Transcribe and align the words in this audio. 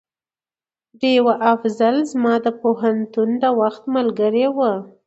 ډيوه 0.99 1.33
افصل 1.53 1.95
زما 2.11 2.33
د 2.45 2.47
پوهنتون 2.61 3.29
د 3.43 3.45
وخت 3.59 3.83
ملګرې 3.95 4.47
وه 4.55 4.73